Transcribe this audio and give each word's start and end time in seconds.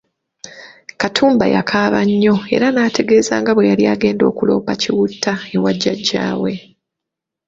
Katumba 0.99 1.45
yakaaba 1.55 1.99
nnyo 2.07 2.35
era 2.55 2.67
n'ategeeza 2.71 3.33
nga 3.41 3.51
bwe 3.53 3.67
yali 3.69 3.83
agenda 3.93 4.23
okuloopa 4.31 4.71
Kiwutta 4.81 5.33
ewa 5.55 5.71
jajja 5.81 6.25
we. 6.41 6.53